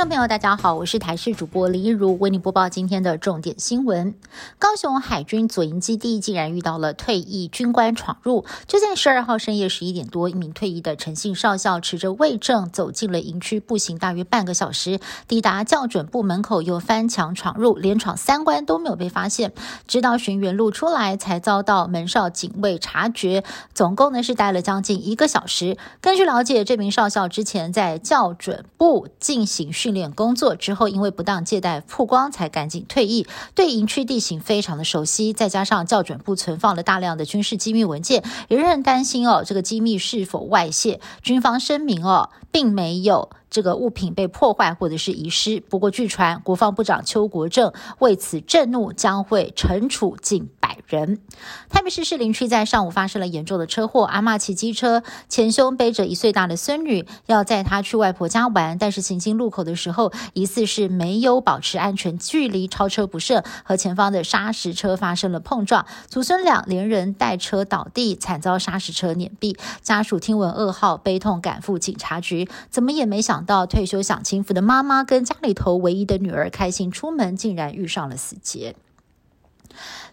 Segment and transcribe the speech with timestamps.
[0.00, 4.14] 众朋友，大家好，我是台视主播林一如，为你播报今天的重点新闻。
[4.58, 8.46] 高雄海军左营基地竟然遇到了退役军官闯入。
[8.66, 19.52] 就在十二号深夜十一点多，一名退役的陈姓少校持着卫证走进了营区，步行大约半个小时，抵达校准部门口，又翻墙闯入，连闯三关都没有被发现，
[19.86, 23.44] 直到巡原路出来，才遭到门哨警卫察觉。
[23.74, 25.76] 总共呢是待了将近一个小时。
[26.00, 29.70] 根据了解，这名少校之前在校准部进行。
[29.70, 33.26] 训训练工作之后，因为不当借贷曝光，才赶紧退役。
[33.56, 41.00] 对营区地形非常的熟悉，再加上校准部存放了大量的军事机密文件，也让人担心哦，这个机密是否外泄？
[41.22, 43.30] 军方声明哦，并没有。
[43.50, 45.58] 这个物品被破坏或者是遗失。
[45.58, 50.48] 不过，据传国防部长邱国正为此震怒，将会惩处警
[50.86, 51.18] 人。
[51.68, 69.58] 台北市士林区在上午发生了严重的车祸，阿妈骑机车，前胸背着一岁大的孙女，要载她去外婆家玩，但是行经路口的时候，疑似是没有保持安全距离，超车不慎，和前方的砂石车发生了碰撞，祖孙俩连人带车倒地，惨遭砂石车碾毙。
[69.82, 73.40] 家属听闻噩耗，悲痛赶赴警察局，怎么也没想。
[73.50, 78.76] 到退休享清福的妈妈跟家里头唯一的女儿开心出门，竟然遇上了死劫。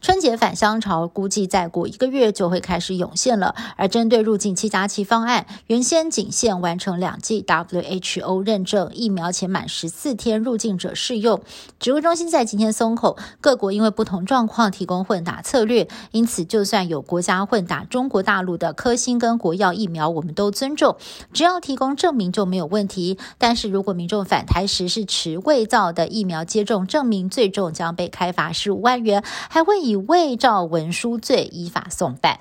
[0.00, 3.54] 春节返乡潮估计再过一个月就会开始涌现了。
[3.76, 11.40] 而针对入境七加七方案，原先仅限完成两剂 WHO 认证疫苗且满十四天入境者适用。
[11.80, 20.96] 指挥中心在今天松口，各国因为不同状况提供混打策略，因此就算有国家混打中国大陆的科兴跟国药疫苗，我们都尊重，
[21.32, 23.18] 只要提供证明就没有问题。
[23.38, 29.76] 但是如果民众返台时是持伪造的疫苗接种证明，最重将被开罚十五万元，还会。
[29.86, 32.40] 以伪造文书罪依法送办。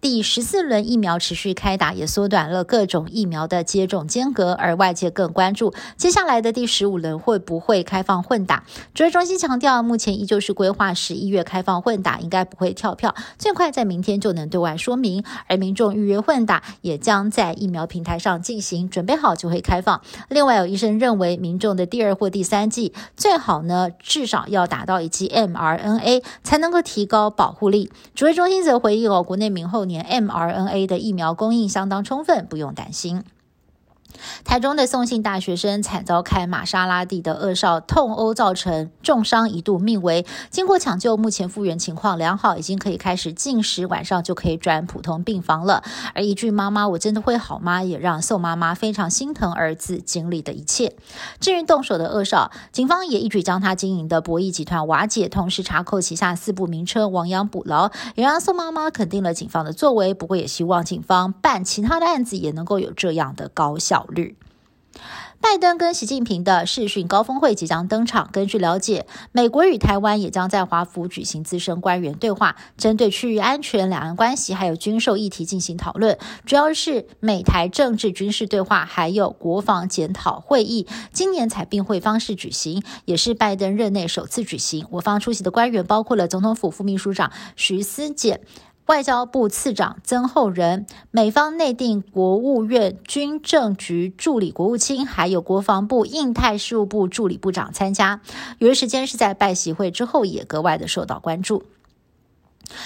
[0.00, 8.64] 第十四轮疫苗持续开打，也缩短了各种疫苗的接种间隔，而外界更关注接下来的第十五轮会不会开放混打。
[8.94, 15.22] 指挥中心强调，目前依旧是规划十一月开放混打，应该不会跳票，最快在明天就能对外说明。
[15.46, 20.00] 而民众预约混打也将在疫苗平台上进行，准备好就会开放。
[20.30, 27.92] 另外，有医生认为，民众的第二或第三剂最好呢，至少要打到一剂 mRNA 才能够提高保护力。
[28.14, 29.89] 指挥中心则回应哦，国内明后。
[29.90, 33.22] 年 mRNA 的疫苗供应相当充分，不用担心。
[34.44, 40.26] 台中的宋姓大学生惨遭开玛莎拉蒂的恶少痛殴，造成重伤，一度命危。
[40.50, 45.82] 经过抢救，目前复原情况良好，已经可以开始进食，晚上就可以转普通病房了。
[46.14, 50.94] 而一句“妈妈，我真的会好吗？”也让宋妈妈非常心疼儿子经历的一切。
[51.40, 60.12] 至于动手的恶少，警方也一举将他经营的博弈集团瓦解，同时查扣旗下四部名车，亡羊补牢，也让宋妈妈肯定了警方的作为。
[60.12, 64.36] 不过，也希望警方办其他的案子也能够有这样的高效率。
[65.42, 68.28] 拜登跟习近平的视讯高峰会即将登场。
[68.30, 80.86] 根据了解，美国与台湾也将在华府举行资深官员对话，针对区域安全、两岸关系还有军售议题进行讨论，主要是美台政治军事对话，还有国防检讨会议。
[81.10, 84.86] 今年采并会方式举行，也是拜登任内首次举行。
[84.90, 88.42] 我方出席的官员包括了总统府副秘书长徐思俭。
[88.90, 98.20] 外交部次长曾厚仁、美方内定国务院军政局助理国务卿，还有国防部印太事务部助理部长参加。
[98.58, 101.62] 有的时间是在拜席会之后，也格外的受到关注。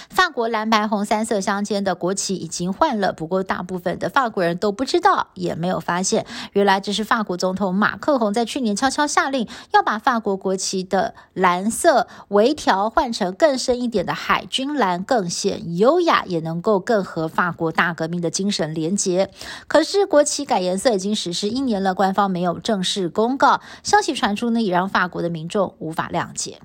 [0.09, 19.31] 法国蓝白红三色相间的国旗已经换了，不过大部分的法国人都不知道，也没有发现，原来这是法国总统马克宏在去年悄悄下令，要把法国国旗的蓝色微调换成更深一点的海军蓝，更显优雅，也能够更和法国大革命的精神连结。
[19.67, 26.61] 可是国旗改颜色已经实施一年了，官方没有正式公告，消息传出呢，也让法国的民众无法谅解。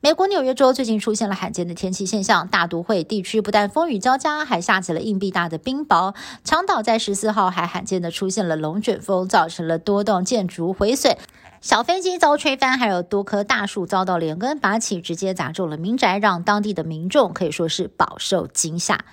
[0.00, 6.14] 美国纽约州最近出现了罕见的天气现象，大都会地区不但风雨交加，还下起了硬币大的冰雹。
[6.44, 11.16] 长岛在十四号还罕见的出现了龙卷风，造成了多栋建筑毁损，
[11.60, 19.04] 小飞机遭吹翻，还有多棵大树遭到连根拔起，直接砸中了民宅，让当地的民众可以说是饱受惊吓。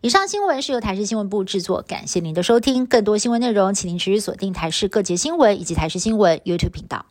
[0.00, 2.84] 以上新闻是由台视新闻部制作，感谢您的收听。
[2.84, 7.06] 更多新闻内容，请您持续锁定台视各节新闻以及台视新闻 YouTube 频道。